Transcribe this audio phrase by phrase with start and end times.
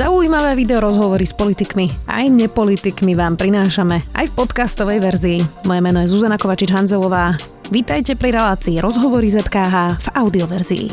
[0.00, 5.44] Zaujímavé video rozhovory s politikmi aj nepolitikmi vám prinášame aj v podcastovej verzii.
[5.68, 7.36] Moje meno je Zuzana Kovačič-Hanzelová.
[7.68, 10.86] Vítajte pri relácii Rozhovory ZKH v audioverzii.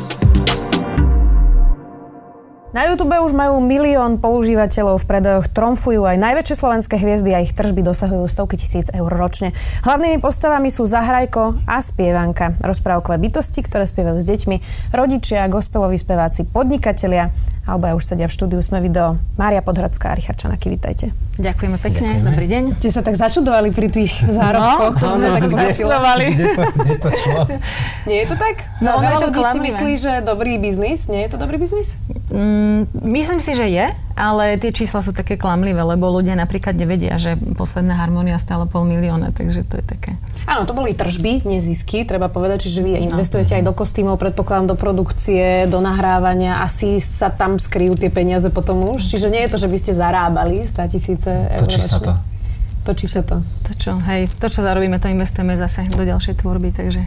[2.76, 7.56] Na YouTube už majú milión používateľov, v predajoch tromfujú aj najväčšie slovenské hviezdy a ich
[7.56, 9.56] tržby dosahujú stovky tisíc eur ročne.
[9.88, 14.56] Hlavnými postavami sú Zahrajko a spievanka, rozprávkové bytosti, ktoré spievajú s deťmi,
[14.92, 17.32] rodičia, gospeloví speváci, podnikatelia
[17.68, 19.20] a obaja už sedia v štúdiu Sme video.
[19.36, 21.12] Mária Podhradská a Richard Čanaky, vítajte.
[21.36, 22.24] Ďakujeme pekne, Ďakujeme.
[22.24, 22.62] dobrý deň.
[22.80, 24.96] Ste sa tak začudovali pri tých zárobkoch.
[24.96, 26.26] No, to sme tak začudovali.
[28.08, 28.64] Nie je to tak?
[28.80, 31.12] No, no to ľudí si myslí, že dobrý biznis.
[31.12, 31.92] Nie je to dobrý biznis?
[32.32, 37.14] Mm, myslím si, že je, ale tie čísla sú také klamlivé, lebo ľudia napríklad nevedia,
[37.16, 40.12] že posledná harmonia stála pol milióna, takže to je také.
[40.50, 43.14] Áno, to boli tržby, nezisky, treba povedať, čiže vy no.
[43.14, 43.56] investujete no.
[43.62, 48.82] aj do kostýmov, predpokladám, do produkcie, do nahrávania, asi sa tam skryjú tie peniaze potom
[48.98, 51.70] už, čiže nie je to, že by ste zarábali 100 tisíce eur.
[51.70, 52.12] Točí sa to.
[52.82, 53.44] Točí sa to.
[53.44, 57.04] To čo, hej, to čo zarobíme, to investujeme zase do ďalšej tvorby, takže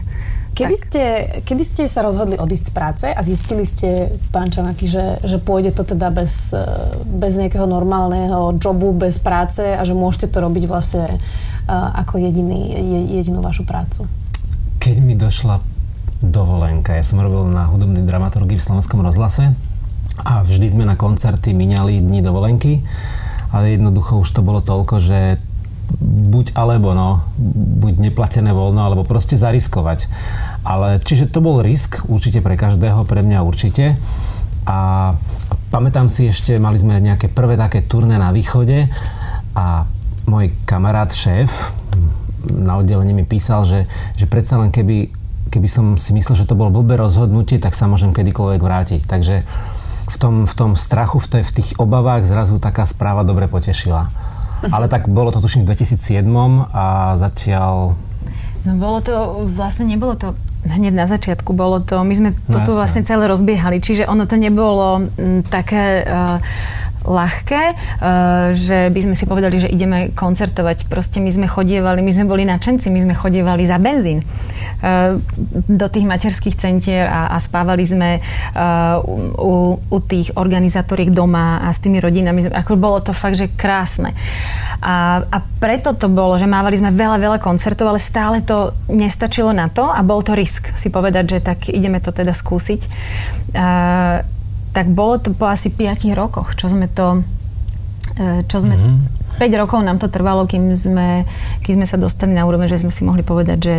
[0.52, 1.04] Kedy ste,
[1.48, 5.72] kedy ste sa rozhodli odísť z práce a zistili ste, pán Čanaky, že, že pôjde
[5.72, 6.52] to teda bez,
[7.08, 11.08] bez nejakého normálneho jobu, bez práce a že môžete to robiť vlastne
[11.72, 12.68] ako jediný,
[13.16, 14.04] jedinú vašu prácu?
[14.76, 15.64] Keď mi došla
[16.20, 19.56] dovolenka, ja som robil na hudobnej dramaturgii v Slovenskom rozhlase
[20.20, 22.84] a vždy sme na koncerty minali dni dovolenky,
[23.56, 25.18] ale jednoducho už to bolo toľko, že
[26.02, 27.22] buď alebo, no,
[27.82, 30.08] buď neplatené voľno, alebo proste zariskovať.
[30.66, 33.98] Ale čiže to bol risk určite pre každého, pre mňa určite.
[34.66, 35.12] A
[35.74, 38.86] pamätám si ešte, mali sme nejaké prvé také turné na východe
[39.58, 39.84] a
[40.26, 41.74] môj kamarát, šéf
[42.46, 43.86] na oddelení mi písal, že,
[44.18, 45.14] že predsa len keby,
[45.52, 49.00] keby som si myslel, že to bolo blbé rozhodnutie, tak sa môžem kedykoľvek vrátiť.
[49.06, 49.46] Takže
[50.10, 54.10] v tom, v tom strachu, v, tej, v tých obavách zrazu taká správa dobre potešila.
[54.70, 56.22] Ale tak bolo to tuším v 2007
[56.70, 57.98] a zatiaľ...
[58.62, 62.78] No bolo to, vlastne nebolo to hneď na začiatku, bolo to, my sme no, toto
[62.78, 66.06] vlastne celé rozbiehali, čiže ono to nebolo m, také...
[66.06, 66.38] Uh,
[67.06, 67.76] ľahké, eh,
[68.54, 70.86] že by sme si povedali, že ideme koncertovať.
[70.86, 75.18] Proste my sme chodievali, my sme boli nadšenci, my sme chodievali za benzín eh,
[75.68, 78.62] do tých materských centier a, a spávali sme eh,
[79.38, 82.46] u, u tých organizátoriek doma a s tými rodinami.
[82.50, 84.14] Ako bolo to fakt, že krásne.
[84.82, 89.54] A, a preto to bolo, že mávali sme veľa, veľa koncertov, ale stále to nestačilo
[89.54, 92.90] na to a bol to risk si povedať, že tak ideme to teda skúsiť
[94.72, 97.20] tak bolo to po asi 5 rokoch, čo sme to
[98.16, 99.40] e, čo sme, mm-hmm.
[99.40, 101.28] 5 rokov nám to trvalo, kým sme,
[101.64, 103.74] kým sme sa dostali na úroveň, že sme si mohli povedať, že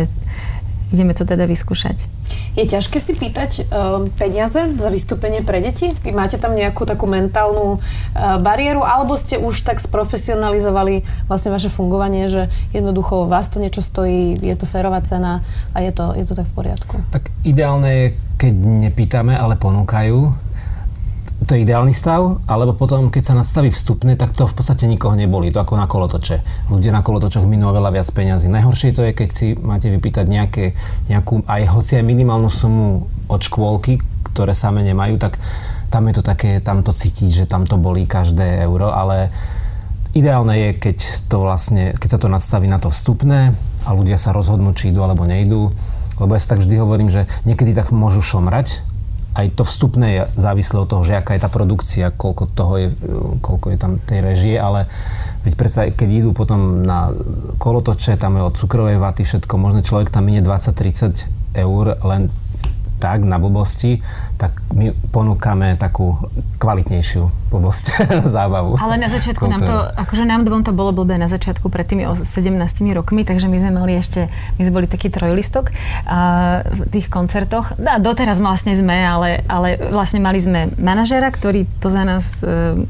[0.94, 2.06] ideme to teda vyskúšať.
[2.54, 5.90] Je ťažké si pýtať uh, peniaze za vystúpenie pre deti?
[6.06, 11.66] Vy máte tam nejakú takú mentálnu uh, bariéru, alebo ste už tak sprofesionalizovali vlastne vaše
[11.66, 15.42] fungovanie, že jednoducho vás to niečo stojí, je to férová cena
[15.74, 16.94] a je to, je to tak v poriadku?
[17.10, 18.06] Tak ideálne je,
[18.38, 18.52] keď
[18.86, 20.43] nepýtame, ale ponúkajú
[21.44, 25.12] to je ideálny stav, alebo potom, keď sa nastaví vstupné, tak to v podstate nikoho
[25.12, 25.52] neboli.
[25.52, 26.68] To ako na kolotoče.
[26.72, 28.48] Ľudia na kolotočoch minú oveľa viac peňazí.
[28.48, 30.64] Najhoršie to je, keď si máte vypýtať nejaké,
[31.12, 34.00] nejakú, aj hoci aj minimálnu sumu od škôlky,
[34.32, 35.36] ktoré same nemajú, tak
[35.92, 39.28] tam je to také, tam to cítiť, že tam to bolí každé euro, ale
[40.16, 40.96] ideálne je, keď,
[41.28, 43.52] to vlastne, keď sa to nastaví na to vstupné
[43.84, 45.70] a ľudia sa rozhodnú, či idú alebo nejdú.
[46.14, 48.93] Lebo ja si tak vždy hovorím, že niekedy tak môžu šomrať,
[49.34, 52.88] aj to vstupné je závislé od toho, že aká je tá produkcia, koľko toho je,
[53.42, 54.86] koľko je tam tej režie, ale
[55.42, 57.10] veď predsa, keď idú potom na
[57.58, 62.30] kolotoče, tam je od cukrovej vaty všetko možné, človek tam minie 20-30 eur len
[63.04, 64.00] tak na blbosti,
[64.40, 66.16] tak my ponúkame takú
[66.56, 67.84] kvalitnejšiu blbosť,
[68.36, 68.80] zábavu.
[68.80, 72.08] Ale na začiatku nám to, akože nám dvom to bolo blbé na začiatku pred tými
[72.08, 72.24] 17
[72.96, 75.68] rokmi, takže my sme mali ešte, my sme boli taký trojlistok
[76.08, 77.76] a, v tých koncertoch.
[77.76, 82.88] A doteraz vlastne sme, ale, ale vlastne mali sme manažera, ktorý to za nás e,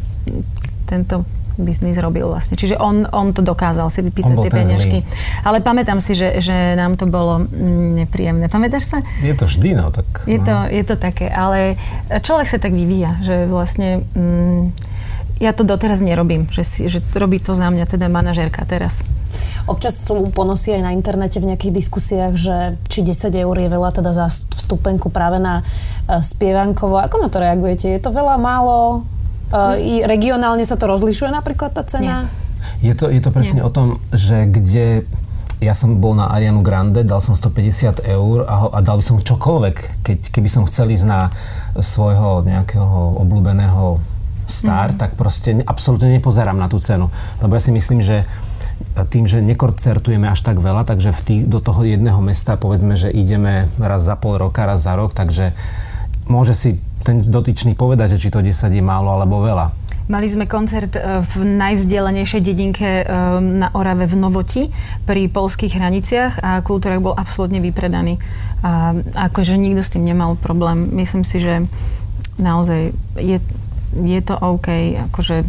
[0.87, 2.58] tento biznis robil vlastne.
[2.58, 4.98] Čiže on, on to dokázal si vypýtať tie peňažky.
[5.46, 8.46] Ale pamätám si, že, že nám to bolo mm, nepríjemné.
[8.50, 8.98] Pamätáš sa?
[9.22, 9.90] Je to vždy, no.
[9.94, 10.46] Tak, je, no.
[10.46, 11.78] To, je to také, ale
[12.10, 14.02] človek sa tak vyvíja, že vlastne...
[14.14, 14.74] Mm,
[15.42, 19.02] ja to doteraz nerobím, že, si, že robí to za mňa teda manažérka teraz.
[19.66, 22.56] Občas sú ponosy aj na internete v nejakých diskusiách, že
[22.86, 27.02] či 10 eur je veľa teda za vstupenku práve na uh, spievankovo.
[27.02, 27.90] Ako na to reagujete?
[27.90, 29.02] Je to veľa, málo?
[29.52, 32.26] Uh, i regionálne sa to rozlišuje napríklad tá cena?
[32.81, 32.93] Nie.
[32.93, 33.69] Je to, je to presne Nie.
[33.69, 35.05] o tom, že kde
[35.62, 39.05] ja som bol na Arianu Grande, dal som 150 eur a, ho, a dal by
[39.05, 41.32] som čokoľvek, keď, keby som chcel ísť na
[41.79, 44.02] svojho nejakého obľúbeného
[44.44, 44.99] star, mm.
[45.00, 47.08] tak proste absolútne nepozerám na tú cenu.
[47.40, 48.29] Lebo ja si myslím, že
[49.08, 53.08] tým, že nekoncertujeme až tak veľa, takže v tý, do toho jedného mesta povedzme, že
[53.08, 55.56] ideme raz za pol roka, raz za rok, takže
[56.29, 59.84] môže si ten dotyčný povedať, že či to 10 je málo alebo veľa.
[60.04, 63.04] Mali sme koncert e, v najvzdialenejšej dedinke e,
[63.40, 64.68] na Orave v Novoti
[65.08, 68.20] pri polských hraniciach a kultúrak bol absolútne vypredaný.
[68.64, 68.96] A
[69.28, 70.88] akože nikto s tým nemal problém.
[70.96, 71.68] Myslím si, že
[72.40, 73.38] naozaj je,
[73.96, 74.96] je to OK.
[75.12, 75.44] Akože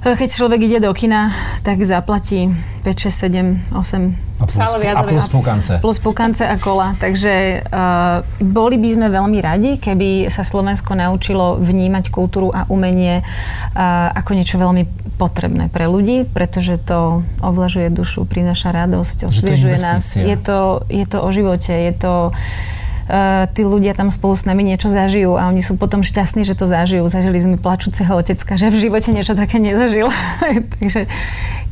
[0.00, 2.52] keď človek ide do kina, tak zaplatí
[2.84, 5.72] 5, 6, 7, 8 a plus, viac, a plus pukance.
[5.80, 6.92] Plus pukance a kola.
[7.00, 13.24] Takže uh, boli by sme veľmi radi, keby sa Slovensko naučilo vnímať kultúru a umenie
[13.24, 14.84] uh, ako niečo veľmi
[15.16, 20.04] potrebné pre ľudí, pretože to ovlažuje dušu, prináša radosť, osviežuje nás.
[20.12, 24.66] Je to, je to o živote, je to uh, tí ľudia tam spolu s nami
[24.66, 27.06] niečo zažijú a oni sú potom šťastní, že to zažijú.
[27.08, 30.12] Zažili sme plačúceho otecka, že v živote niečo také nezažil.
[30.76, 31.08] Takže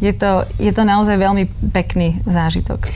[0.02, 2.86] je to, je to naozaj veľmi pekný zážitok.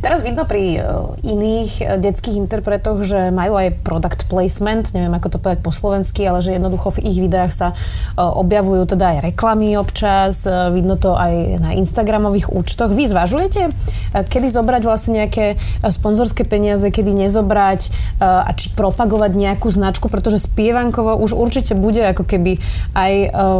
[0.00, 0.80] Teraz vidno pri e,
[1.24, 6.24] iných e, detských interpretoch, že majú aj product placement, neviem ako to povedať po slovensky,
[6.24, 7.68] ale že jednoducho v ich videách sa
[8.16, 12.92] objavujú teda aj reklamy občas, vidno to aj na Instagramových účtoch.
[12.92, 13.70] Vy zvažujete,
[14.12, 21.18] kedy zobrať vlastne nejaké sponzorské peniaze, kedy nezobrať, a či propagovať nejakú značku, pretože spievankovo
[21.20, 22.58] už určite bude ako keby
[22.96, 23.12] aj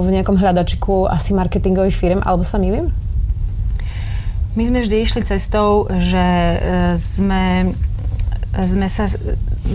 [0.02, 2.85] v nejakom hľadačiku asi marketingových firm, alebo sa milím?
[4.56, 6.56] My sme vždy išli cestou, že e,
[6.96, 7.76] sme
[8.56, 9.04] sme sa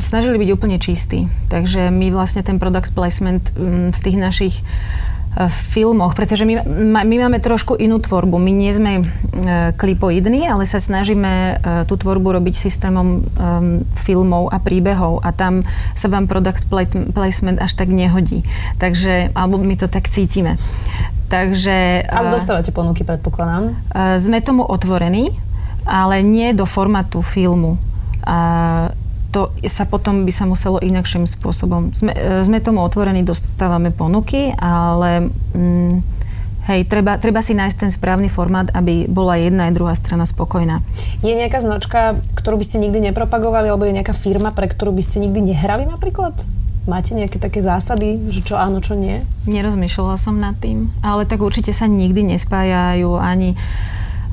[0.02, 1.30] snažili byť úplne čistí.
[1.54, 3.54] Takže my vlastne ten product placement
[3.94, 4.66] v tých našich
[5.72, 6.60] filmoch, pretože my,
[7.08, 8.36] my máme trošku inú tvorbu.
[8.36, 9.04] My nie sme e,
[9.80, 11.54] klipoidní, ale sa snažíme e,
[11.88, 13.24] tú tvorbu robiť systémom
[13.96, 15.64] filmov a príbehov a tam
[15.96, 16.68] sa vám product
[17.16, 18.44] placement až tak nehodí.
[18.76, 20.60] Takže, alebo my to tak cítime.
[21.32, 22.04] Takže...
[22.12, 23.72] Ale dostávate ponuky, predpokladám.
[24.20, 25.32] Sme tomu otvorení,
[25.88, 27.80] ale nie do formátu filmu.
[28.28, 28.92] A
[29.32, 31.96] to sa potom by sa muselo inakším spôsobom.
[31.96, 35.94] Sme, e, sme tomu otvorení, dostávame ponuky, ale mm,
[36.68, 40.84] hej, treba, treba si nájsť ten správny formát, aby bola jedna aj druhá strana spokojná.
[41.24, 45.04] Je nejaká značka, ktorú by ste nikdy nepropagovali, alebo je nejaká firma, pre ktorú by
[45.04, 46.36] ste nikdy nehrali napríklad?
[46.90, 49.22] Máte nejaké také zásady, že čo áno, čo nie?
[49.46, 53.54] Nerozmýšľala som nad tým, ale tak určite sa nikdy nespájajú ani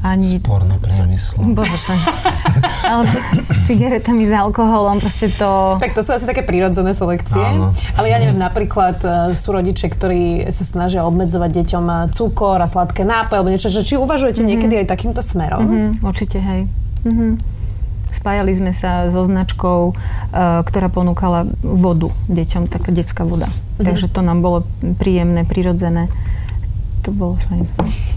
[0.03, 0.39] ani...
[0.39, 1.43] Sporno priemyslu.
[1.59, 1.95] Bože.
[2.91, 3.03] Ale
[3.35, 5.77] s cigaretami, s alkoholom, proste to...
[5.83, 7.43] Tak to sú asi také prírodzené selekcie.
[7.43, 7.75] Áno.
[7.99, 12.71] Ale ja neviem, napríklad e, sú rodičia, ktorí sa snažia obmedzovať deťom e, cukor a
[12.71, 14.51] sladké nápoje, alebo niečo, že či uvažujete mm-hmm.
[14.55, 15.67] niekedy aj takýmto smerom?
[15.67, 16.71] Mm-hmm, určite, hej.
[17.03, 17.58] Mm-hmm.
[18.09, 23.49] Spájali sme sa so značkou, uh, ktorá ponúkala vodu deťom, taká detská voda.
[23.49, 23.85] Mm-hmm.
[23.85, 24.65] Takže to nám bolo
[24.97, 26.09] príjemné, prirodzené
[27.09, 27.65] to bolo fajn.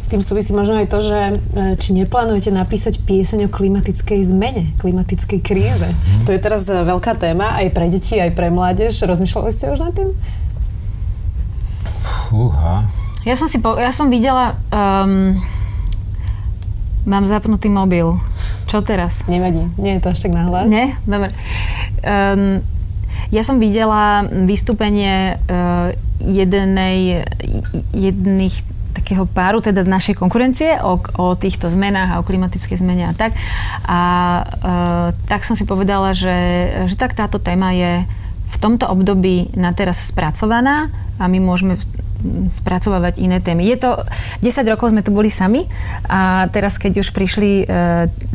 [0.04, 1.34] S tým súvisí možno aj to, že e,
[1.80, 5.88] či neplánujete napísať pieseň o klimatickej zmene, klimatickej kríze.
[5.88, 6.28] Mm.
[6.28, 9.00] To je teraz e, veľká téma aj pre deti, aj pre mládež.
[9.00, 10.12] Rozmýšľali ste už nad tým?
[12.28, 12.84] Fúha.
[13.24, 15.40] Ja som si po, ja som videla um,
[17.06, 18.18] mám zapnutý mobil.
[18.70, 19.26] Čo teraz?
[19.26, 20.70] Nevadí, nie je to až tak náhľad.
[20.70, 20.96] Nie?
[21.06, 21.34] Dobre.
[22.06, 22.62] Um,
[23.32, 27.26] ja som videla vystúpenie uh, jednej,
[27.96, 28.56] jedných
[28.92, 33.32] takého páru, teda našej konkurencie o, o týchto zmenách a o klimatickej zmene a tak.
[33.88, 34.00] A
[34.44, 34.44] e,
[35.32, 36.38] tak som si povedala, že,
[36.92, 38.04] že tak táto téma je
[38.52, 41.80] v tomto období na teraz spracovaná a my môžeme
[42.50, 43.68] spracovávať iné témy.
[43.68, 44.02] Je to,
[44.42, 45.68] 10 rokov sme tu boli sami
[46.08, 47.66] a teraz, keď už prišli e,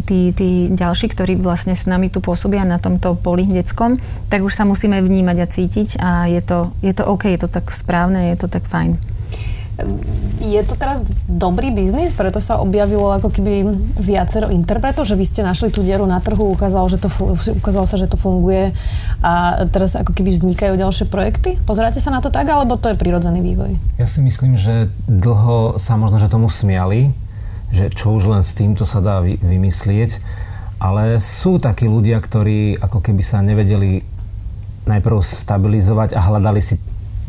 [0.05, 3.97] tí, tí ďalší, ktorí vlastne s nami tu pôsobia na tomto poli detskom,
[4.28, 7.49] tak už sa musíme vnímať a cítiť a je to, je to OK, je to
[7.49, 9.15] tak správne, je to tak fajn.
[10.40, 13.68] Je to teraz dobrý biznis, preto sa objavilo ako keby
[14.00, 17.12] viacero interpretov, že vy ste našli tú dieru na trhu, ukázalo, že to,
[17.61, 18.73] ukázalo sa, že to funguje
[19.21, 21.61] a teraz ako keby vznikajú ďalšie projekty?
[21.68, 23.76] Pozeráte sa na to tak, alebo to je prirodzený vývoj?
[24.00, 27.12] Ja si myslím, že dlho sa možno, že tomu smiali,
[27.68, 30.25] že čo už len s týmto sa dá vymyslieť,
[30.80, 34.00] ale sú takí ľudia, ktorí ako keby sa nevedeli
[34.88, 36.80] najprv stabilizovať a hľadali si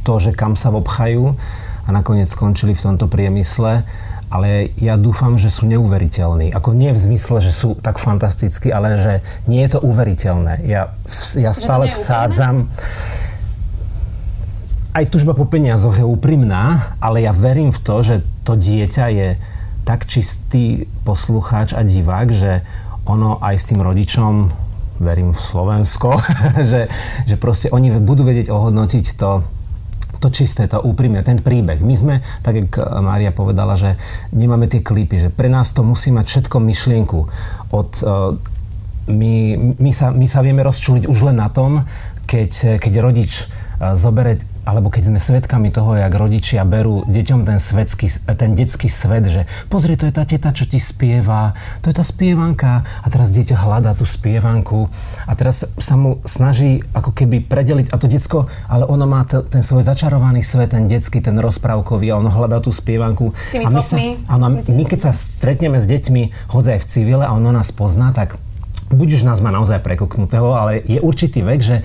[0.07, 1.35] to, že kam sa obchajú
[1.87, 3.87] a nakoniec skončili v tomto priemysle
[4.27, 6.51] ale ja dúfam, že sú neuveriteľní.
[6.51, 9.13] Ako nie v zmysle, že sú tak fantastickí, ale že
[9.47, 10.67] nie je to uveriteľné.
[10.67, 10.91] Ja,
[11.39, 12.67] ja stále vsádzam...
[14.97, 19.29] Aj tužba po peniazoch je úprimná, ale ja verím v to, že to dieťa je
[19.85, 22.65] tak čistý poslucháč a divák, že
[23.05, 24.49] ono aj s tým rodičom,
[24.97, 26.17] verím v Slovensko,
[26.73, 26.89] že,
[27.29, 29.45] že proste oni budú vedieť ohodnotiť to,
[30.17, 31.81] to čisté, to úprimné, ten príbeh.
[31.81, 32.71] My sme, tak jak
[33.01, 33.95] Mária povedala, že
[34.33, 37.19] nemáme tie klipy, že pre nás to musí mať všetko myšlienku.
[37.73, 37.91] Od,
[39.07, 39.33] my,
[39.79, 41.87] my, sa, my sa vieme rozčuliť už len na tom,
[42.27, 43.47] keď, keď rodič
[43.79, 49.23] zobereť, alebo keď sme svedkami toho, jak rodičia berú deťom ten, svetský, ten detský svet,
[49.31, 52.83] že pozri, to je tá teta, čo ti spieva, to je tá spievanka.
[52.83, 54.91] A teraz dieťa hľadá tú spievanku
[55.23, 59.39] a teraz sa mu snaží ako keby predeliť, a to decko, ale ono má t-
[59.47, 63.31] ten svoj začarovaný svet, ten detský, ten rozprávkový a ono hľadá tú spievanku.
[63.31, 63.95] S tými a my, sa,
[64.27, 68.11] áno, my keď sa stretneme s deťmi, hoď aj v civile a ono nás pozná,
[68.11, 68.35] tak
[68.91, 71.77] buď už nás má naozaj prekoknutého, ale je určitý vek, že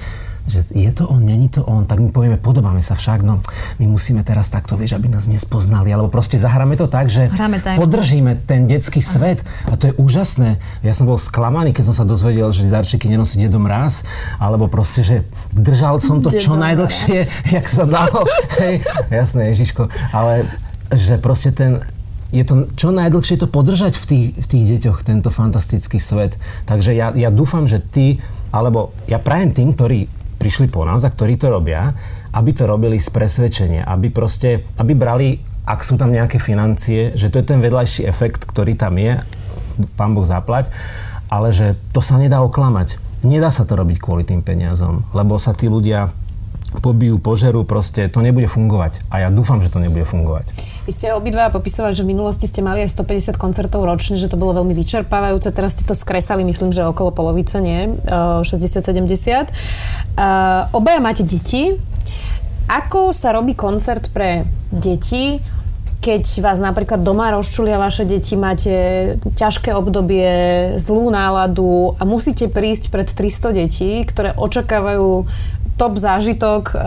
[0.46, 3.38] že je to on, není to on, tak my povieme, podobáme sa však, no
[3.78, 7.78] my musíme teraz takto, vieš, aby nás nespoznali, alebo proste zahráme to tak, že tak.
[7.78, 10.58] podržíme ten detský svet a to je úžasné.
[10.82, 14.02] Ja som bol sklamaný, keď som sa dozvedel, že darčeky nenosí dedom raz,
[14.42, 15.16] alebo proste, že
[15.54, 18.26] držal som to čo najdlhšie, jak sa dalo.
[18.58, 18.82] Hej,
[19.14, 20.50] jasné, Ježiško, ale
[20.90, 21.86] že proste ten,
[22.34, 26.34] je to čo najdlhšie to podržať v tých, v tých deťoch, tento fantastický svet.
[26.64, 28.18] Takže ja, ja dúfam, že ty,
[28.50, 31.94] alebo ja prajem tým, ktorí prišli po nás a ktorí to robia,
[32.34, 37.30] aby to robili z presvedčenia, aby proste, aby brali, ak sú tam nejaké financie, že
[37.30, 39.22] to je ten vedľajší efekt, ktorý tam je,
[39.94, 40.74] pán Boh zaplať,
[41.30, 42.98] ale že to sa nedá oklamať.
[43.22, 46.10] Nedá sa to robiť kvôli tým peniazom, lebo sa tí ľudia
[46.82, 49.06] pobijú, požerú, proste to nebude fungovať.
[49.14, 50.50] A ja dúfam, že to nebude fungovať.
[50.82, 54.34] Vy ste obidva popisovali, že v minulosti ste mali aj 150 koncertov ročne, že to
[54.34, 55.54] bolo veľmi vyčerpávajúce.
[55.54, 57.94] Teraz ste to skresali, myslím, že okolo polovice, nie?
[58.10, 59.46] 60-70.
[60.74, 61.78] Obaja máte deti.
[62.66, 64.42] Ako sa robí koncert pre
[64.74, 65.38] deti,
[66.02, 68.74] keď vás napríklad doma rozčulia vaše deti, máte
[69.38, 70.26] ťažké obdobie,
[70.82, 75.30] zlú náladu a musíte prísť pred 300 detí, ktoré očakávajú
[75.76, 76.80] top zážitok uh,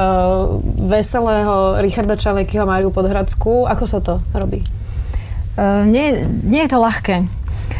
[0.86, 3.66] veselého Richarda Čalekyho Máriu Podhradskú.
[3.68, 4.62] Ako sa to robí?
[5.56, 7.16] Uh, nie, nie je to ľahké.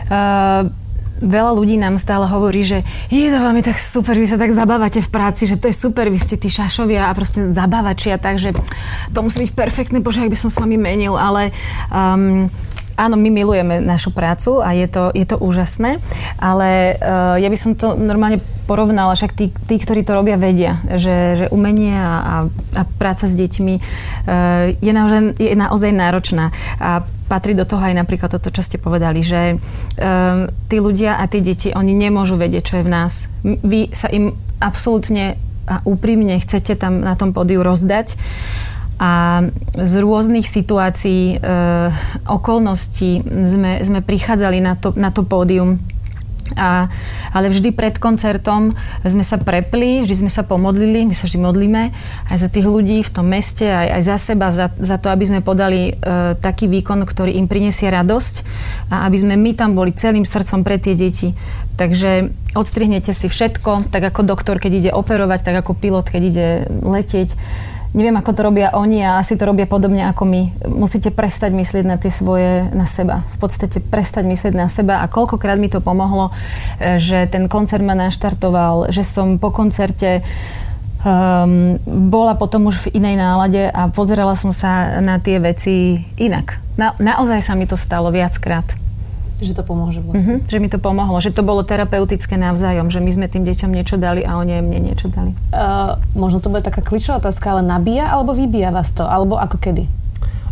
[0.10, 0.70] Uh,
[1.22, 4.52] veľa ľudí nám stále hovorí, že je to vám je tak super, vy sa tak
[4.52, 8.52] zabávate v práci, že to je super, vy ste tí šašovia a proste zabávačia, takže
[9.16, 11.56] to musí byť perfektné, bože, ak by som s vami menil, ale
[11.88, 12.52] um,
[12.96, 16.00] Áno, my milujeme našu prácu a je to, je to úžasné,
[16.40, 20.80] ale uh, ja by som to normálne porovnala, však tí, tí ktorí to robia, vedia,
[20.96, 22.36] že, že umenie a, a,
[22.80, 26.56] a práca s deťmi uh, je, naozaj, je naozaj náročná.
[26.80, 31.28] A patrí do toho aj napríklad toto, čo ste povedali, že um, tí ľudia a
[31.28, 33.28] tí deti, oni nemôžu vedieť, čo je v nás.
[33.44, 34.32] Vy sa im
[34.64, 35.36] absolútne
[35.66, 38.16] a úprimne chcete tam na tom pódiu rozdať
[38.96, 39.44] a
[39.76, 41.48] z rôznych situácií, e,
[42.32, 45.84] okolností sme, sme prichádzali na to, na to pódium.
[46.54, 46.88] A,
[47.34, 51.90] ale vždy pred koncertom sme sa prepli, vždy sme sa pomodlili, my sa vždy modlíme
[52.30, 55.26] aj za tých ľudí v tom meste, aj, aj za seba, za, za to, aby
[55.26, 55.94] sme podali e,
[56.38, 58.36] taký výkon, ktorý im prinesie radosť
[58.94, 61.34] a aby sme my tam boli celým srdcom pre tie deti.
[61.76, 66.48] Takže odstrihnete si všetko, tak ako doktor, keď ide operovať, tak ako pilot, keď ide
[66.86, 67.36] letieť
[67.96, 70.42] Neviem, ako to robia oni a asi to robia podobne ako my.
[70.68, 73.24] Musíte prestať myslieť na tie svoje, na seba.
[73.40, 76.36] V podstate prestať myslieť na seba a koľkokrát mi to pomohlo,
[76.76, 80.28] e, že ten koncert ma naštartoval, že som po koncerte
[81.08, 81.80] um,
[82.12, 86.60] bola potom už v inej nálade a pozerala som sa na tie veci inak.
[86.76, 88.85] Na, naozaj sa mi to stalo viackrát.
[89.46, 90.42] Že to pomôže vlastne.
[90.42, 93.70] Mm-hmm, že mi to pomohlo, že to bolo terapeutické navzájom, že my sme tým deťom
[93.70, 95.38] niečo dali a oni mne niečo dali.
[95.54, 99.06] Uh, možno to bude taká kličová otázka, ale nabíja alebo vybíja vás to?
[99.06, 99.86] Alebo ako kedy?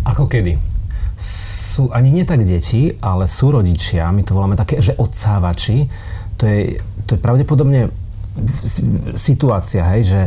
[0.05, 0.61] Ako kedy?
[1.17, 5.89] Sú ani nie tak deti, ale sú rodičia, my to voláme také, že odsávači.
[6.37, 6.77] To je,
[7.09, 7.89] to je pravdepodobne
[9.17, 10.21] situácia, hej, že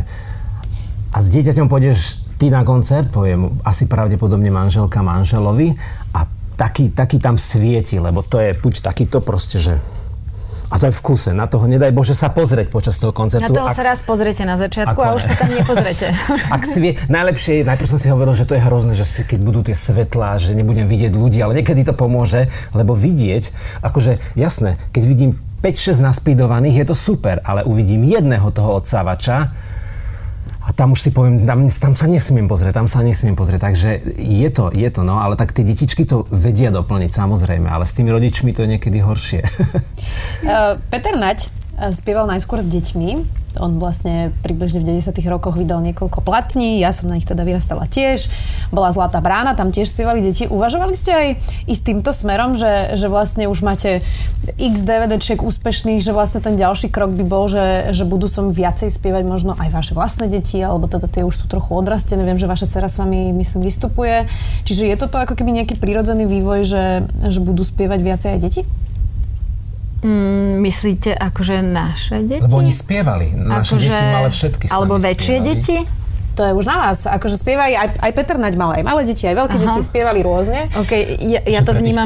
[1.11, 5.73] a s dieťaťom pôjdeš ty na koncert, poviem, asi pravdepodobne manželka manželovi
[6.13, 9.77] a taký, taký tam svieti, lebo to je buď takýto proste, že
[10.67, 11.31] a to je v kuse.
[11.31, 13.47] Na toho nedaj Bože sa pozrieť počas toho koncertu.
[13.47, 13.75] Na toho ak...
[13.79, 16.11] sa raz pozriete na začiatku a už sa tam nepozrete.
[16.55, 16.99] Ak svie...
[17.07, 19.71] Najlepšie je, najprv som si hovoril, že to je hrozné, že si, keď budú tie
[19.71, 25.31] svetlá, že nebudem vidieť ľudí, ale niekedy to pomôže, lebo vidieť, akože jasné, keď vidím
[25.63, 29.55] 5-6 naspídovaných, je to super, ale uvidím jedného toho odsávača,
[30.67, 33.61] a tam už si poviem, tam, tam sa nesmiem pozrieť, tam sa nesmiem pozrieť.
[33.63, 37.87] Takže je to, je to, no, ale tak tie detičky to vedia doplniť, samozrejme, ale
[37.87, 39.47] s tými rodičmi to je niekedy horšie.
[40.43, 41.56] Uh, Peter Nať
[41.93, 43.09] spieval najskôr s deťmi.
[43.57, 45.17] On vlastne približne v 90.
[45.33, 48.29] rokoch vydal niekoľko platní, ja som na nich teda vyrastala tiež.
[48.69, 50.45] Bola Zlatá brána, tam tiež spievali deti.
[50.45, 51.27] Uvažovali ste aj
[51.65, 54.05] ísť týmto smerom, že, že vlastne už máte
[54.61, 58.93] x DVDčiek úspešných, že vlastne ten ďalší krok by bol, že, že budú som viacej
[58.93, 62.21] spievať možno aj vaše vlastné deti, alebo teda tie už sú trochu odrastené.
[62.21, 64.29] Viem, že vaša dcera s vami, myslím, vystupuje.
[64.69, 66.85] Čiže je toto ako keby nejaký prirodzený vývoj, že,
[67.25, 68.61] že budú spievať viacej aj deti?
[69.97, 72.45] Mm, myslíte akože naše deti?
[72.45, 73.33] Lebo oni spievali.
[73.33, 75.49] Naše akože, deti mali všetky Alebo väčšie spievali.
[75.57, 75.77] deti?
[76.37, 77.09] to je už na vás.
[77.09, 79.63] Akože spievajú aj, aj Peter Naď mal aj malé deti, aj veľké Aha.
[79.65, 80.69] deti spievali rôzne.
[80.77, 80.93] OK,
[81.25, 82.05] ja, ja to vnímam,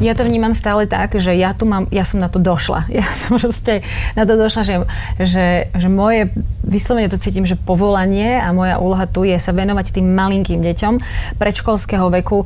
[0.00, 2.88] ja to vnímam stále tak, že ja tu mám, ja som na to došla.
[2.96, 3.84] Ja som proste
[4.16, 4.74] na to došla, že,
[5.20, 6.32] že, že moje,
[6.66, 10.94] vyslovene to cítim, že povolanie a moja úloha tu je sa venovať tým malinkým deťom
[11.38, 12.42] predškolského veku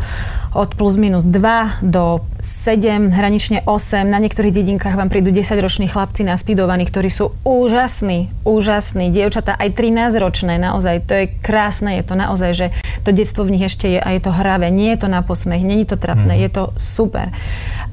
[0.53, 4.05] od plus minus 2 do 7, hranične 8.
[4.05, 9.15] Na niektorých dedinkách vám prídu 10-roční chlapci naspidovaní, ktorí sú úžasní, úžasní.
[9.15, 11.07] Dievčatá aj 13-ročné, naozaj.
[11.07, 12.67] To je krásne, je to naozaj, že
[13.07, 14.69] to detstvo v nich ešte je a je to hravé.
[14.75, 16.43] Nie je to na posmech, není to trapné, mm.
[16.45, 17.31] je to super.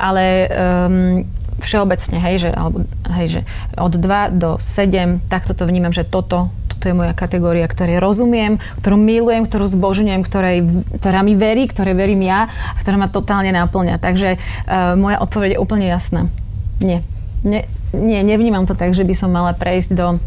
[0.01, 1.25] Ale um,
[1.61, 2.85] všeobecne, hej, že, alebo,
[3.17, 3.41] hej, že
[3.77, 8.61] od 2 do 7, takto to vnímam, že toto, toto je moja kategória, ktorej rozumiem,
[8.81, 10.57] ktorú milujem, ktorú zbožňujem, ktorej,
[11.01, 13.97] ktorá mi verí, ktoré verím ja a ktorá ma totálne náplňa.
[13.97, 16.29] Takže uh, moja odpoveď je úplne jasná.
[16.77, 17.01] Nie.
[17.41, 20.17] Nie, nie, nevnímam to tak, že by som mala prejsť do uh,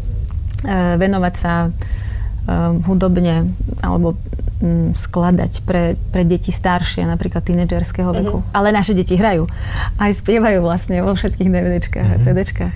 [0.99, 4.19] venovať sa um, hudobne alebo
[4.61, 8.39] um, skladať pre, pre deti staršie, napríklad tínedžerského veku.
[8.39, 8.55] Mm-hmm.
[8.55, 9.49] Ale naše deti hrajú.
[9.97, 12.21] Aj spievajú vlastne vo všetkých DVDčkách mm-hmm.
[12.21, 12.25] a mhm.
[12.25, 12.75] CDčkách.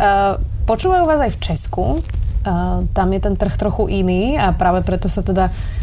[0.00, 1.86] Uh, počúvajú vás aj v Česku.
[2.40, 5.79] Uh, tam je ten trh trochu iný a práve preto sa teda uh,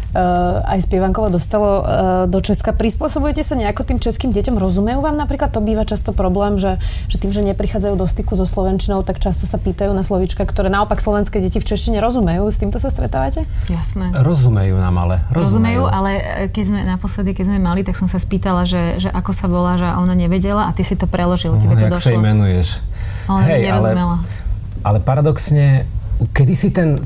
[0.64, 1.84] aj spievankovo dostalo uh,
[2.24, 2.72] do Česka.
[2.72, 4.56] Prispôsobujete sa nejako tým českým deťom?
[4.56, 5.52] Rozumejú vám napríklad?
[5.52, 6.80] To býva často problém, že,
[7.12, 10.72] že tým, že neprichádzajú do styku so slovenčinou, tak často sa pýtajú na slovička, ktoré
[10.72, 12.48] naopak slovenské deti v češtine rozumejú.
[12.48, 13.44] S týmto sa stretávate?
[13.68, 14.16] Jasné.
[14.16, 15.16] Rozumejú nám ale.
[15.28, 18.96] Rozumejú, rozumejú ale e, keď sme naposledy, keď sme mali, tak som sa spýtala, že,
[18.96, 22.00] že ako sa volá, že ona nevedela a ty si to preložil, tebe to došlo.
[22.00, 22.80] sa imenuješ.
[23.28, 24.16] Ale Hej, nerozumela.
[24.24, 25.84] Ale, ale paradoxne,
[26.32, 26.96] kedy si ten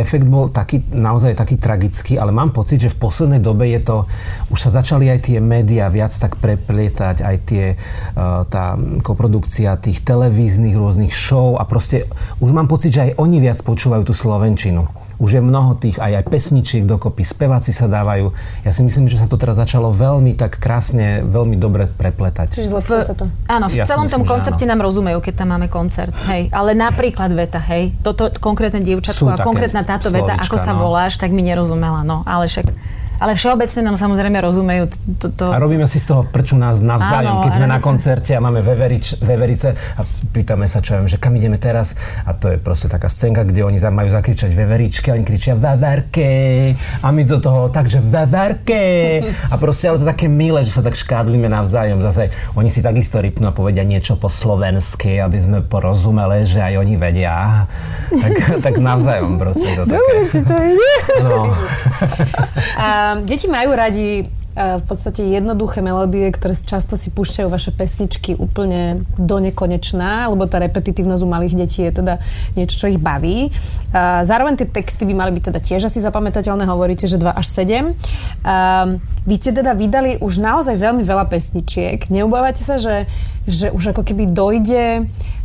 [0.00, 3.96] efekt bol taký, naozaj taký tragický, ale mám pocit, že v poslednej dobe je to,
[4.54, 10.06] už sa začali aj tie médiá viac tak preplietať, aj tie, uh, tá koprodukcia tých
[10.06, 12.06] televíznych rôznych show a proste
[12.38, 16.22] už mám pocit, že aj oni viac počúvajú tú Slovenčinu už je mnoho tých aj,
[16.22, 18.30] aj pesničiek dokopy, speváci sa dávajú.
[18.62, 22.54] Ja si myslím, že sa to teraz začalo veľmi tak krásne, veľmi dobre prepletať.
[22.54, 23.26] Čiže zlepšilo sa to?
[23.50, 26.14] Áno, v ja celom myslím, tom koncepte nám rozumejú, keď tam máme koncert.
[26.30, 26.54] Hej.
[26.54, 30.86] Ale napríklad veta, hej, toto konkrétne dievčatko a konkrétna táto slovička, veta, ako sa no.
[30.86, 32.06] voláš, tak mi nerozumela.
[32.06, 32.70] No, ale však
[33.18, 34.84] ale všeobecne nám samozrejme rozumejú.
[35.38, 38.40] To, a robíme si z toho prču nás navzájom, Áno, keď sme na koncerte a
[38.40, 41.98] máme veverič, veverice a pýtame sa, čo ja viem, že kam ideme teraz.
[42.22, 46.30] A to je proste taká scénka, kde oni majú zakričať veveričky a oni kričia veverke
[47.02, 48.82] a my do toho takže veverke
[49.50, 51.98] a proste ale to také milé, že sa tak škádlime navzájom.
[52.04, 56.74] Zase oni si takisto rypnú a povedia niečo po slovensky, aby sme porozumeli, že aj
[56.78, 57.66] oni vedia.
[58.14, 59.98] Tak, tak navzájom proste to také.
[59.98, 60.92] Dobre si to ide.
[61.26, 61.50] No.
[63.08, 68.36] Ehm, deti majú radi uh, v podstate jednoduché melódie, ktoré často si púšťajú vaše pesničky
[68.36, 72.14] úplne do nekonečná, lebo tá repetitívnosť u malých detí je teda
[72.58, 73.48] niečo, čo ich baví.
[73.48, 77.46] Uh, zároveň tie texty by mali byť teda tiež asi zapamätateľné, hovoríte, že 2 až
[77.48, 77.64] 7.
[77.64, 77.96] Uh,
[78.44, 78.88] ehm,
[79.24, 82.08] vy ste teda vydali už naozaj veľmi veľa pesničiek.
[82.12, 83.08] Neubávate sa, že,
[83.48, 85.37] že už ako keby dojde Eh,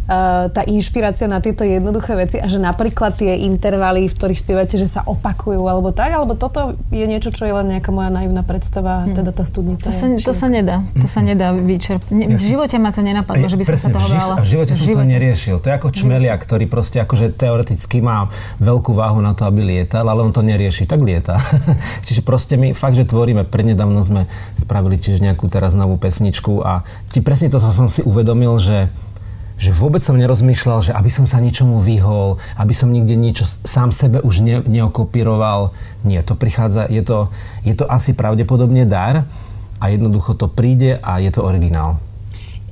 [0.52, 4.84] tá inšpirácia na tieto jednoduché veci a že napríklad tie intervaly, v ktorých spievate, že
[4.84, 9.08] sa opakujú alebo tak, alebo toto je niečo, čo je len nejaká moja naivná predstava,
[9.08, 9.16] hm.
[9.16, 9.88] teda tá studnica.
[9.88, 12.12] To sa, to sa nedá, to sa nedá vyčerpať.
[12.12, 14.36] v živote ma to nenapadlo, že by som sa toho bála.
[14.44, 15.56] v živote som to neriešil.
[15.64, 18.28] To je ako čmelia, ktorý proste akože teoreticky má
[18.60, 21.40] veľkú váhu na to, aby lietal, ale on to nerieši, tak lieta.
[22.08, 23.48] Čiže proste my fakt, že tvoríme.
[23.48, 24.28] Prednedávno sme
[24.60, 26.84] spravili tiež nejakú teraz novú pesničku a
[27.16, 28.92] ti presne to som si uvedomil, že
[29.64, 33.96] že vôbec som nerozmýšľal, že aby som sa ničomu vyhol, aby som nikde niečo sám
[33.96, 35.72] sebe už ne, neokopíroval.
[36.04, 37.32] Nie, to prichádza, je to,
[37.64, 39.24] je to asi pravdepodobne dar
[39.80, 42.04] a jednoducho to príde a je to originál.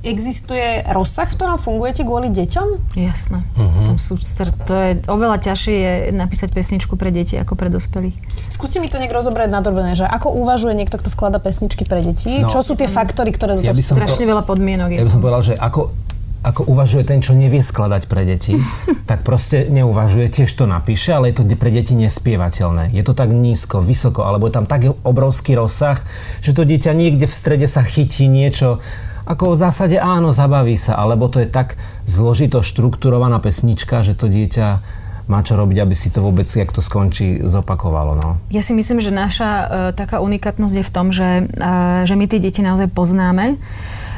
[0.02, 2.98] Existuje rozsah, v ktorom fungujete kvôli deťom?
[2.98, 3.38] Jasné.
[3.54, 3.86] Uh-huh.
[3.86, 4.18] Tam sú,
[4.66, 8.18] to je oveľa ťažšie je napísať pesničku pre deti ako pre dospelých.
[8.50, 12.42] Skúste mi to nejak rozobrať nadrobené, že ako uvažuje niekto, kto skladá pesničky pre deti?
[12.42, 13.54] No, Čo sú tie faktory, ktoré...
[13.62, 14.90] Ja by som strašne to, veľa podmienok.
[14.90, 15.94] Ja by som povedal, že ako
[16.42, 18.58] ako uvažuje ten, čo nevie skladať pre deti,
[19.10, 22.90] tak proste neuvažuje, tiež to napíše, ale je to pre deti nespievateľné.
[22.90, 26.02] Je to tak nízko, vysoko, alebo je tam tak obrovský rozsah,
[26.42, 28.82] že to dieťa niekde v strede sa chytí niečo
[29.22, 31.78] ako v zásade áno, zabaví sa, alebo to je tak
[32.10, 34.82] zložito štrukturovaná pesnička, že to dieťa
[35.30, 38.18] má čo robiť, aby si to vôbec, jak to skončí, zopakovalo.
[38.18, 38.28] No.
[38.50, 42.26] Ja si myslím, že naša uh, taká unikátnosť je v tom, že, uh, že my
[42.26, 43.54] tie deti naozaj poznáme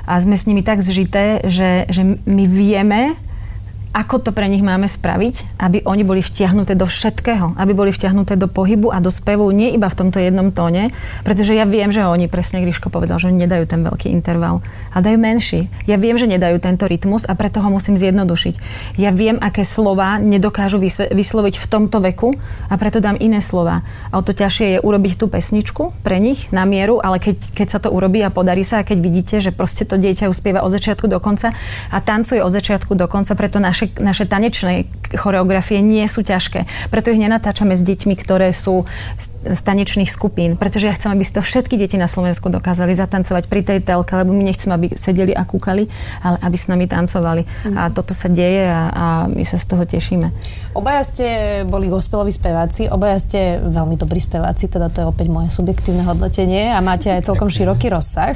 [0.05, 3.17] a sme s nimi tak zžité, že, že my vieme,
[3.95, 8.35] ako to pre nich máme spraviť, aby oni boli vtiahnuté do všetkého, aby boli vtiahnuté
[8.35, 10.91] do pohybu a do spevu, nie iba v tomto jednom tóne,
[11.23, 15.19] pretože ja viem, že oni, presne Gríško povedal, že nedajú ten veľký interval, a dajú
[15.19, 15.67] menší.
[15.91, 18.55] Ja viem, že nedajú tento rytmus a preto ho musím zjednodušiť.
[18.95, 20.79] Ja viem, aké slova nedokážu
[21.11, 22.31] vysloviť v tomto veku
[22.71, 23.83] a preto dám iné slova.
[24.15, 27.67] A o to ťažšie je urobiť tú pesničku pre nich na mieru, ale keď, keď
[27.67, 30.71] sa to urobí a podarí sa a keď vidíte, že proste to dieťa uspieva od
[30.71, 31.51] začiatku do konca
[31.91, 34.85] a tancuje od začiatku do konca, preto naše naše, naše tanečné
[35.15, 36.91] choreografie nie sú ťažké.
[36.91, 38.87] Preto ich nenatáčame s deťmi, ktoré sú
[39.45, 40.57] z tanečných skupín.
[40.59, 44.17] Pretože ja chcem, aby si to všetky deti na Slovensku dokázali zatancovať pri tej telke,
[44.17, 45.87] lebo my nechceme, aby sedeli a kúkali,
[46.25, 47.43] ale aby s nami tancovali.
[47.45, 47.77] Mm.
[47.79, 50.33] A toto sa deje a, a my sa z toho tešíme.
[50.75, 51.27] Obaja ste
[51.63, 56.75] boli gospeloví speváci, obaja ste veľmi dobrí speváci, teda to je opäť moje subjektívne hodnotenie
[56.75, 58.35] a máte aj celkom široký rozsah.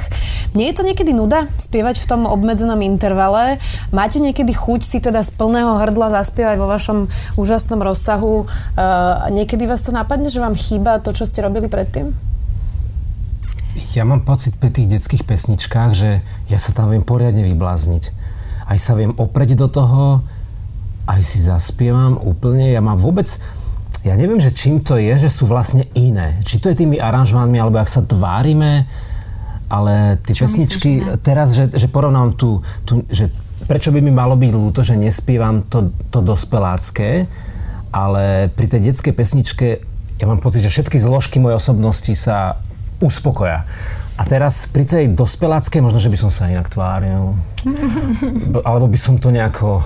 [0.55, 3.59] Nie je to niekedy nuda spievať v tom obmedzenom intervale?
[3.91, 6.97] Máte niekedy chuť si teda z plného hrdla zaspievať vo vašom
[7.35, 8.45] úžasnom rozsahu?
[8.45, 12.13] Uh, niekedy vás to napadne, že vám chýba to, čo ste robili predtým?
[13.97, 18.03] Ja mám pocit pri tých detských pesničkách, že ja sa tam viem poriadne vyblázniť.
[18.69, 20.21] Aj sa viem opreť do toho,
[21.09, 22.69] aj si zaspievam úplne.
[22.69, 23.25] Ja mám vôbec...
[23.99, 26.39] Ja neviem, že čím to je, že sú vlastne iné.
[26.47, 28.87] Či to je tými aranžmánmi, alebo ak sa tvárime,
[29.67, 33.27] ale tie Čo pesničky, myslíš, teraz, že, že porovnám tu, tu, že
[33.67, 37.27] prečo by mi malo byť ľúto, že nespievam to, to dospelácké,
[37.89, 39.67] ale pri tej detskej pesničke
[40.19, 42.59] ja mám pocit, že všetky zložky mojej osobnosti sa
[42.99, 43.63] uspokoja.
[44.19, 47.39] A teraz pri tej dospeláckej, možno, že by som sa inak tváril.
[48.67, 49.79] Alebo by som to nejako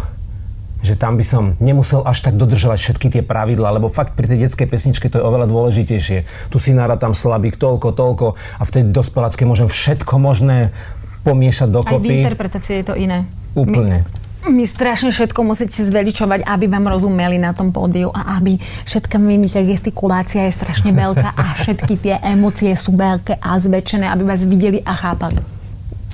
[0.84, 4.44] že tam by som nemusel až tak dodržovať všetky tie pravidlá, lebo fakt pri tej
[4.44, 6.52] detskej pesničke to je oveľa dôležitejšie.
[6.52, 10.76] Tu si tam slabík toľko, toľko a v tej dospeláckej môžem všetko možné
[11.24, 12.04] pomiešať dokopy.
[12.04, 13.24] Aj v interpretácii je to iné.
[13.54, 14.04] Úplne.
[14.44, 19.16] My, my strašne všetko musíte zveličovať, aby vám rozumeli na tom pódiu a aby všetká
[19.22, 24.44] mimika gestikulácia je strašne veľká a všetky tie emócie sú veľké a zväčšené, aby vás
[24.44, 25.40] videli a chápali.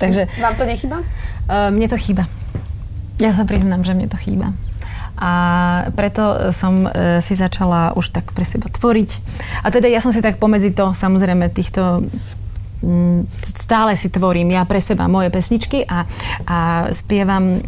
[0.00, 1.04] Takže, Vám to nechýba?
[1.44, 2.24] Uh, mne to chýba.
[3.20, 4.56] Ja sa priznám, že mne to chýba.
[5.20, 5.32] A
[5.92, 9.10] preto som e, si začala už tak pre seba tvoriť.
[9.60, 12.08] A teda ja som si tak pomedzi to, samozrejme, týchto
[13.44, 16.08] stále si tvorím ja pre seba moje pesničky a,
[16.48, 17.58] a spievam e,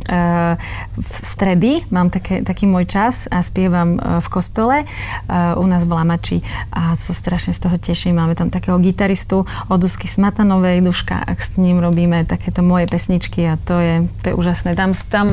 [0.96, 4.87] v stredy, mám také, taký môj čas a spievam e, v kostole e,
[5.57, 6.38] u nás v Lamači
[6.72, 8.16] a sa strašne z toho teším.
[8.16, 13.44] Máme tam takého gitaristu od Dusky Smatanovej, Duška, ak s ním robíme takéto moje pesničky
[13.44, 14.72] a to je, to je úžasné.
[14.72, 15.29] Tam, tam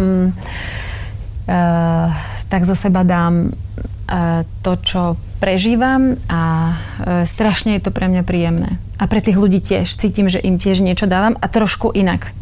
[2.49, 5.01] tak zo seba dám uh, to, čo
[5.41, 8.77] prežívam a uh, strašne je to pre mňa príjemné.
[8.99, 9.87] A pre tých ľudí tiež.
[9.89, 12.35] Cítim, že im tiež niečo dávam a trošku inak.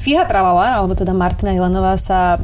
[0.00, 2.40] Fíha Tralala, alebo teda Martina Jelenová sa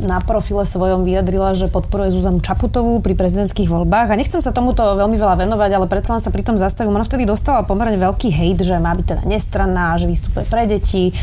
[0.00, 4.12] na profile svojom vyjadrila, že podporuje Zuzanu Čaputovú pri prezidentských voľbách.
[4.12, 6.96] A nechcem sa tomuto veľmi veľa venovať, ale predsa len sa pri tom zastavím.
[6.96, 11.16] Ona vtedy dostala pomerne veľký hejt, že má byť teda nestranná, že vystupuje pre deti.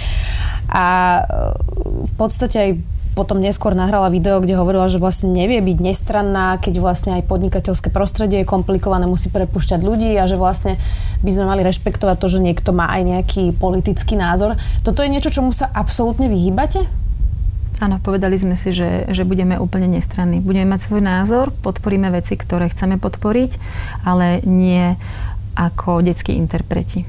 [0.73, 0.86] A
[1.17, 1.21] e,
[2.09, 2.71] v podstate aj
[3.13, 7.93] potom neskôr nahrala video, kde hovorila, že vlastne nevie byť nestranná, keď vlastne aj podnikateľské
[7.93, 10.81] prostredie je komplikované, musí prepušťať ľudí a že vlastne
[11.21, 14.57] by sme mali rešpektovať to, že niekto má aj nejaký politický názor.
[14.81, 17.02] Toto je niečo, čomu sa absolútne vyhýbate?
[17.83, 20.39] Áno, povedali sme si, že, že budeme úplne nestranní.
[20.39, 23.59] Budeme mať svoj názor, podporíme veci, ktoré chceme podporiť,
[24.07, 24.95] ale nie
[25.59, 27.03] ako detskí interpreti.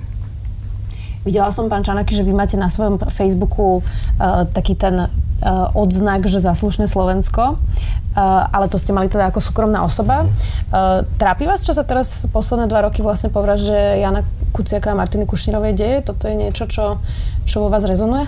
[1.23, 6.27] Videla som, pán Čanaky, že vy máte na svojom Facebooku uh, taký ten uh, odznak,
[6.27, 8.19] že zaslušné Slovensko, uh,
[8.51, 10.27] ale to ste mali teda ako súkromná osoba.
[10.27, 15.25] Uh, trápi vás, čo sa teraz posledné dva roky vlastne povraže Jana Kuciaka a Martiny
[15.25, 15.97] Kušnírovej deje?
[16.03, 16.99] Toto je niečo, čo,
[17.47, 18.27] čo vo vás rezonuje?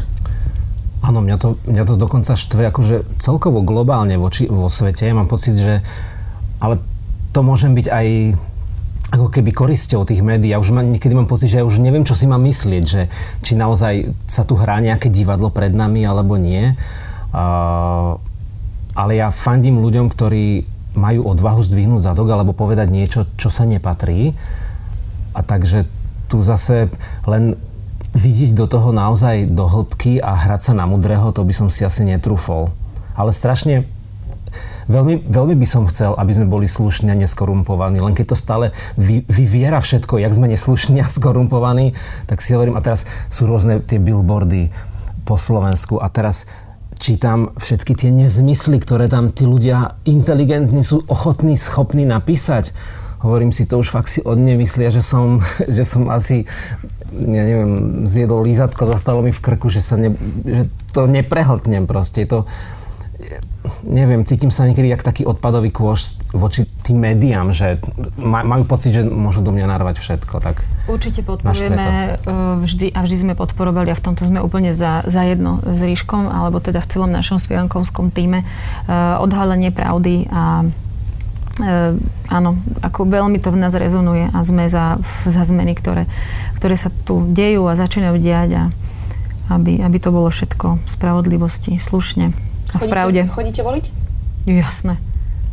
[1.07, 5.07] Áno, mňa to, mňa to dokonca štve akože celkovo globálne voči, vo svete.
[5.07, 5.87] Ja mám pocit, že
[6.59, 6.83] ale
[7.31, 8.07] to môžem byť aj
[9.15, 10.51] ako keby korisťou tých médií.
[10.51, 13.07] Ja už mám, niekedy mám pocit, že ja už neviem, čo si mám myslieť, že
[13.39, 16.75] či naozaj sa tu hrá nejaké divadlo pred nami, alebo nie.
[17.31, 18.19] Uh,
[18.99, 20.67] ale ja fandím ľuďom, ktorí
[20.99, 24.35] majú odvahu zdvihnúť zadok alebo povedať niečo, čo sa nepatrí.
[25.37, 25.87] A takže
[26.27, 26.91] tu zase
[27.29, 27.55] len
[28.17, 31.85] vidieť do toho naozaj do hĺbky a hrať sa na mudrého, to by som si
[31.85, 32.73] asi netrúfol.
[33.13, 33.85] Ale strašne
[34.89, 38.65] veľmi, veľmi by som chcel, aby sme boli slušní a neskorumpovaní, len keď to stále
[38.97, 41.93] vy, vyviera všetko, jak sme neslušní a skorumpovaní,
[42.25, 44.73] tak si hovorím, a teraz sú rôzne tie billboardy
[45.29, 46.49] po Slovensku a teraz
[46.97, 52.73] čítam všetky tie nezmysly, ktoré tam tí ľudia inteligentní sú ochotní, schopní napísať.
[53.21, 55.43] Hovorím si, to už fakt si od myslia, že som,
[55.77, 56.49] že som asi
[57.13, 62.27] ja neviem, zjedol lízatko, zostalo mi v krku, že, sa ne, že to neprehltnem proste.
[62.31, 62.49] To,
[63.83, 67.81] neviem, cítim sa niekedy jak taký odpadový kôž voči tým médiám, že
[68.21, 70.35] majú pocit, že môžu do mňa narvať všetko.
[70.39, 75.03] Tak Určite podporujeme e, vždy a vždy sme podporovali a v tomto sme úplne za,
[75.07, 78.47] za jedno s Ríškom, alebo teda v celom našom spievankovskom týme e,
[79.19, 80.67] odhalenie pravdy a
[81.61, 81.97] e,
[82.29, 82.51] áno,
[82.83, 86.05] ako veľmi to v nás rezonuje a sme za, za zmeny, ktoré,
[86.61, 88.65] ktoré sa tu dejú a začínajú diať a
[89.47, 92.35] aby, aby to bolo všetko v spravodlivosti, slušne
[92.75, 93.31] a v pravde.
[93.31, 93.85] Chodíte voliť?
[94.47, 94.99] Jasné.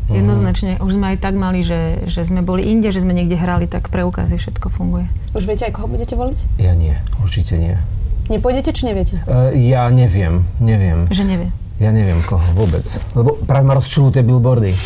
[0.10, 0.16] Mhm.
[0.20, 0.72] Jednoznačne.
[0.84, 3.88] Už sme aj tak mali, že, že sme boli inde, že sme niekde hrali, tak
[3.88, 5.08] preukazy všetko funguje.
[5.32, 6.60] Už viete aj koho budete voliť?
[6.60, 7.80] Ja nie, určite nie.
[8.28, 9.20] Nepôjdete, či neviete?
[9.28, 11.08] Uh, ja neviem, neviem.
[11.12, 11.50] Že nevie?
[11.82, 12.86] Ja neviem koho vôbec.
[13.18, 14.78] Lebo práve ma rozčulujú tie billboardy.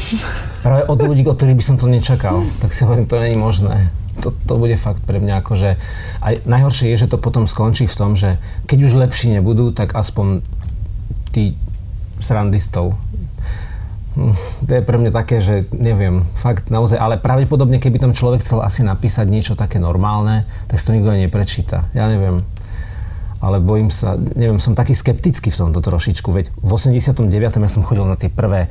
[0.63, 2.47] Práve od ľudí, od ktorých by som to nečakal.
[2.63, 3.91] Tak si hovorím, to není možné.
[4.23, 5.69] To, to bude fakt pre mňa ako, že...
[6.23, 9.93] A najhoršie je, že to potom skončí v tom, že keď už lepší nebudú, tak
[9.93, 10.41] aspoň
[11.35, 11.53] tí
[12.17, 12.97] srandistov.
[14.17, 14.33] Hm,
[14.65, 18.65] to je pre mňa také, že neviem, fakt naozaj, ale pravdepodobne, keby tam človek chcel
[18.65, 21.77] asi napísať niečo také normálne, tak si to nikto aj neprečíta.
[21.93, 22.41] Ja neviem.
[23.37, 27.21] Ale bojím sa, neviem, som taký skeptický v tomto trošičku, veď v 89.
[27.37, 28.65] ja som chodil na tie prvé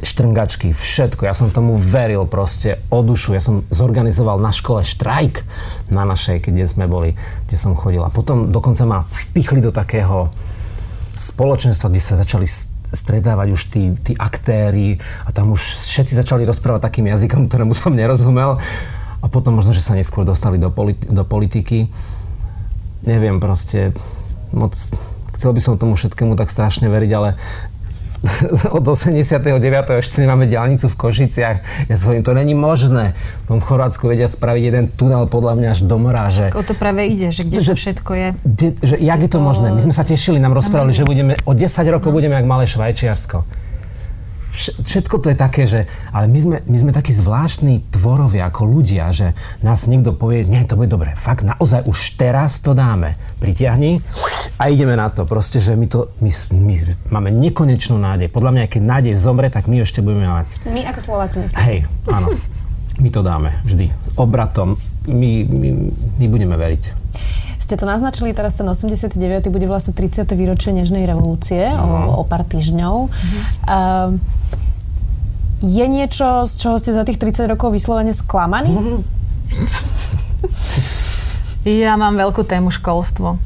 [0.00, 1.28] štrngačky, všetko.
[1.28, 3.36] Ja som tomu veril proste o dušu.
[3.36, 5.44] Ja som zorganizoval na škole štrajk
[5.92, 7.14] na našej, kde sme boli,
[7.46, 8.00] kde som chodil.
[8.00, 10.32] A potom dokonca ma vpichli do takého
[11.14, 12.48] spoločenstva, kde sa začali
[12.90, 17.94] stretávať už tí, tí aktéry a tam už všetci začali rozprávať takým jazykom, ktorému som
[17.94, 18.58] nerozumel
[19.20, 21.86] a potom možno, že sa neskôr dostali do, politi- do politiky.
[23.04, 23.96] Neviem proste,
[24.52, 24.76] moc
[25.34, 27.40] chcel by som tomu všetkému tak strašne veriť, ale
[28.76, 29.40] od 89.
[29.96, 31.88] ešte nemáme diálnicu v Košiciach.
[31.88, 33.16] Ja si hovorím, to není možné.
[33.48, 36.28] V tom Chorvátsku vedia spraviť jeden tunel podľa mňa až do mora.
[36.28, 38.28] Že, o to práve ide, že kde že, to všetko je.
[38.44, 39.72] Kde, že, jak je to možné?
[39.72, 42.16] My sme sa tešili, nám rozprávali, že budeme, o 10 rokov no.
[42.20, 43.69] budeme jak malé Švajčiarsko
[44.52, 49.10] všetko to je také, že ale my sme, my sme takí zvláštni tvorovia ako ľudia,
[49.14, 49.32] že
[49.62, 53.14] nás niekto povie, nie, to bude dobre, fakt naozaj už teraz to dáme.
[53.38, 54.02] Pritiahni
[54.60, 55.24] a ideme na to.
[55.24, 56.74] Proste, že my, to, my, my
[57.08, 58.28] máme nekonečnú nádej.
[58.28, 60.68] Podľa mňa, keď nádej zomre, tak my ešte budeme mať.
[60.68, 61.64] My ako Slováci myslíme.
[61.64, 61.78] Hej,
[62.10, 62.28] áno.
[63.00, 63.88] My to dáme vždy.
[64.20, 64.76] Obratom.
[65.08, 65.68] My, my,
[66.20, 66.99] my budeme veriť
[67.70, 69.14] ste to naznačili, teraz ten 89.
[69.46, 70.26] bude vlastne 30.
[70.34, 72.18] výročie Nežnej revolúcie no.
[72.18, 73.06] o, o pár týždňov.
[73.06, 73.42] Mm-hmm.
[73.70, 74.18] Uh,
[75.62, 78.74] je niečo, z čoho ste za tých 30 rokov vyslovene sklamaní?
[81.60, 83.36] Ja mám veľkú tému školstvo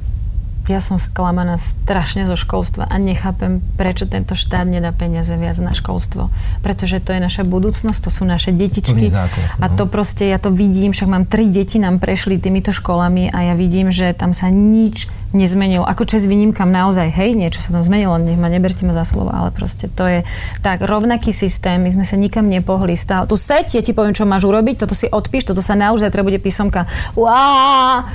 [0.69, 5.77] ja som sklamaná strašne zo školstva a nechápem, prečo tento štát nedá peniaze viac na
[5.77, 6.33] školstvo.
[6.65, 9.13] Pretože to je naša budúcnosť, to sú naše detičky.
[9.13, 9.63] Základ, no.
[9.63, 13.53] A to proste, ja to vidím, však mám tri deti, nám prešli týmito školami a
[13.53, 15.85] ja vidím, že tam sa nič nezmenilo.
[15.85, 19.35] Ako čes výnimkam naozaj, hej, niečo sa tam zmenilo, nech ma neberte ma za slovo,
[19.35, 20.21] ale proste to je
[20.63, 22.95] tak, rovnaký systém, my sme sa nikam nepohli.
[22.95, 26.15] Stále, tu seď, ja ti poviem, čo máš urobiť, toto si odpíš, toto sa naozaj
[26.15, 26.89] treba bude písomka.
[27.19, 28.07] Uá,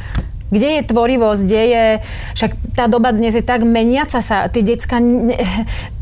[0.49, 1.85] kde je tvorivosť, kde je...
[2.38, 4.49] Však tá doba dnes je tak meniaca sa.
[4.49, 4.97] Tie decka...
[5.01, 5.38] Ne,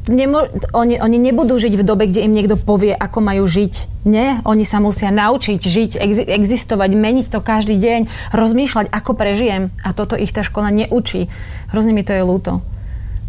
[0.08, 4.08] nemo, oni, oni nebudú žiť v dobe, kde im niekto povie, ako majú žiť.
[4.08, 9.70] Nie, oni sa musia naučiť žiť, ex, existovať, meniť to každý deň, rozmýšľať, ako prežijem.
[9.84, 11.28] A toto ich tá škola neučí.
[11.76, 12.64] Hrozne mi to je ľúto.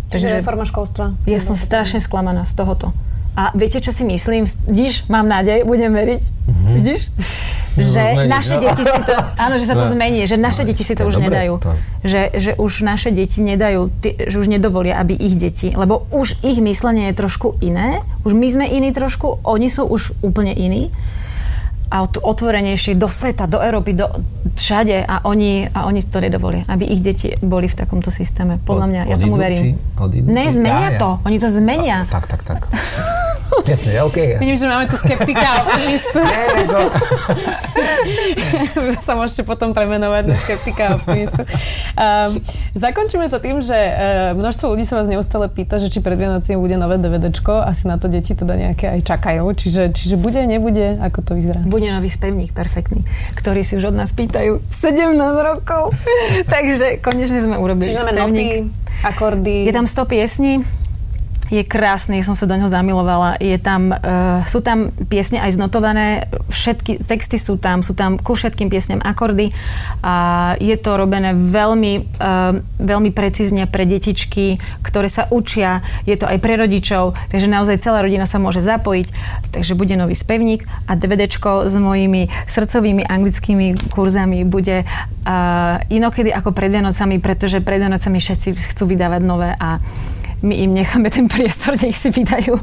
[0.08, 1.18] Čiže reforma školstva?
[1.28, 2.96] Ja som strašne sklamaná z tohoto.
[3.38, 4.50] A viete, čo si myslím?
[4.66, 6.22] Vidíš, mám nádej, budem veriť.
[6.26, 6.74] Mm-hmm.
[6.74, 7.02] Vidíš?
[7.78, 8.62] že zmeniť, naše no.
[8.66, 9.92] deti si to, áno, že sa to no.
[9.94, 11.54] zmení, že naše no, deti si to už dobre, nedajú.
[11.62, 11.72] To.
[12.02, 16.58] Že, že už naše deti nedajú, že už nedovolia, aby ich deti, lebo už ich
[16.58, 20.90] myslenie je trošku iné, už my sme iní trošku, oni sú už úplne iní
[22.20, 24.06] otvorenejšie do sveta, do Európy, do,
[24.58, 28.60] všade a oni, a oni to nedovolia, aby ich deti boli v takomto systéme.
[28.60, 29.78] Podľa mňa, Od, ja tomu verím.
[29.78, 31.10] Či, ne, zmenia ja, to.
[31.24, 32.04] Oni to zmenia.
[32.04, 32.60] A, tak, tak, tak.
[33.68, 34.40] Jasne, ja, OK.
[34.40, 36.20] Vidím, že máme tu skeptika a optimistu.
[39.04, 41.42] sa môžete potom premenovať na skeptika a optimistu.
[41.44, 42.40] Um,
[42.72, 46.60] zakončíme to tým, že uh, množstvo ľudí sa vás neustále pýta, že či pred Vianocím
[46.60, 47.62] bude nové DVDčko.
[47.64, 49.44] Asi na to deti teda nejaké aj čakajú.
[49.52, 50.96] Čiže, čiže bude, nebude?
[51.00, 51.62] Ako to vyzerá?
[51.64, 53.06] Bude nový spevník, perfektný,
[53.38, 55.94] ktorý si už od nás pýtajú 17 rokov.
[56.54, 58.66] Takže konečne sme urobili Čiže máme noty,
[59.06, 59.70] akordy.
[59.70, 60.52] Je tam 100 piesní,
[61.48, 63.40] Je krásny, som sa do neho zamilovala.
[63.40, 68.36] Je tam, uh, sú tam piesne aj znotované, všetky texty sú tam, sú tam ku
[68.36, 69.56] všetkým piesňam akordy
[70.04, 75.80] a je to robené veľmi, uh, veľmi precízne pre detičky, ktoré sa učia.
[76.04, 79.08] Je to aj pre rodičov, takže naozaj celá rodina sa môže zapojiť.
[79.56, 86.52] Takže bude nový spevník a DVDčko s mojimi srdcovými anglickými kurzami bude uh, inokedy ako
[86.52, 89.80] pred Vianocami, pretože pred Vianocami všetci chcú vydávať nové a
[90.42, 92.54] my im necháme ten priestor, nech si vydajú,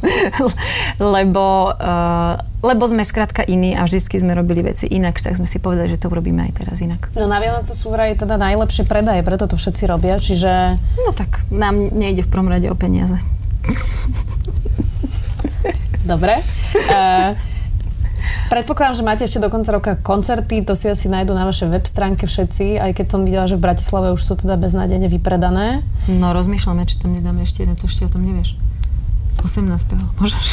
[1.16, 5.60] lebo, uh, lebo sme skrátka iní a vždycky sme robili veci inak, tak sme si
[5.60, 7.12] povedali, že to urobíme aj teraz inak.
[7.20, 10.80] No na Vianoce sú vraj teda najlepšie predaje, preto to všetci robia, čiže...
[11.04, 13.20] No tak nám nejde v prvom rade o peniaze.
[16.06, 16.38] Dobre.
[16.86, 17.34] Uh,
[18.50, 21.86] Predpokladám, že máte ešte do konca roka koncerty, to si asi nájdú na vašej web
[21.86, 25.82] stránke všetci, aj keď som videla, že v Bratislave už sú teda beznádejne vypredané.
[26.12, 28.58] No rozmýšľame, či tam nedáme ešte jeden, to ešte o tom nevieš.
[29.46, 29.70] 18.
[30.18, 30.48] Môžeš.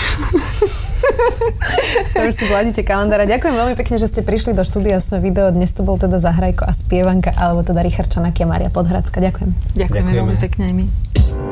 [2.13, 3.25] to už si zladíte kalendára.
[3.25, 5.49] Ďakujem veľmi pekne, že ste prišli do štúdia Sme video.
[5.49, 9.23] Dnes to bol teda Zahrajko a spievanka, alebo teda Richard Čanaky a Maria Podhradská.
[9.23, 9.51] Ďakujem.
[9.79, 11.52] Ďakujeme, Ďakujeme veľmi pekne aj my.